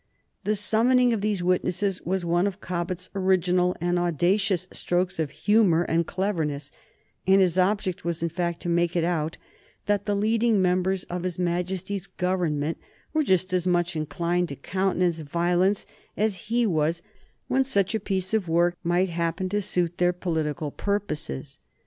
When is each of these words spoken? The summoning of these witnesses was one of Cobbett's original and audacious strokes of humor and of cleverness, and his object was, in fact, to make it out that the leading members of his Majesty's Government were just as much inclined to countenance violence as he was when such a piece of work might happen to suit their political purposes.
The 0.45 0.55
summoning 0.55 1.13
of 1.13 1.21
these 1.21 1.43
witnesses 1.43 2.01
was 2.01 2.25
one 2.25 2.47
of 2.47 2.59
Cobbett's 2.59 3.11
original 3.13 3.75
and 3.79 3.99
audacious 3.99 4.67
strokes 4.71 5.19
of 5.19 5.29
humor 5.29 5.83
and 5.83 5.99
of 5.99 6.05
cleverness, 6.07 6.71
and 7.27 7.39
his 7.39 7.59
object 7.59 8.03
was, 8.03 8.23
in 8.23 8.29
fact, 8.29 8.61
to 8.61 8.67
make 8.67 8.95
it 8.95 9.03
out 9.03 9.37
that 9.85 10.07
the 10.07 10.15
leading 10.15 10.59
members 10.59 11.03
of 11.03 11.21
his 11.21 11.37
Majesty's 11.37 12.07
Government 12.07 12.79
were 13.13 13.21
just 13.21 13.53
as 13.53 13.67
much 13.67 13.95
inclined 13.95 14.49
to 14.49 14.55
countenance 14.55 15.19
violence 15.19 15.85
as 16.17 16.47
he 16.49 16.65
was 16.65 17.03
when 17.47 17.63
such 17.63 17.93
a 17.93 17.99
piece 17.99 18.33
of 18.33 18.47
work 18.49 18.75
might 18.83 19.09
happen 19.09 19.49
to 19.49 19.61
suit 19.61 19.99
their 19.99 20.13
political 20.13 20.71
purposes. 20.71 21.59